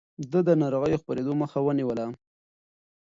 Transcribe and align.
ده 0.31 0.39
د 0.47 0.49
ناروغيو 0.61 0.97
د 1.01 1.01
خپرېدو 1.01 1.33
مخه 1.41 1.59
ونيوله. 1.63 2.05